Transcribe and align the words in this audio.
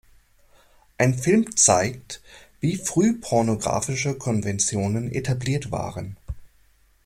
Ein 0.97 1.13
Film 1.13 1.55
zeigt, 1.55 2.23
wie 2.59 2.75
früh 2.75 3.19
pornografische 3.21 4.15
Konventionen 4.15 5.11
etabliert 5.11 5.69
waren. 5.71 6.17